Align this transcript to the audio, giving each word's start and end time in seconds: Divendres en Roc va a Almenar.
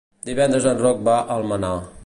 Divendres 0.29 0.65
en 0.71 0.81
Roc 0.81 1.05
va 1.11 1.15
a 1.19 1.37
Almenar. 1.39 1.75